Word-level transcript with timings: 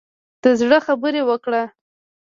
د 0.41 0.43
زړه 0.59 0.77
خبرې 0.85 1.21
وکړه. 1.29 1.63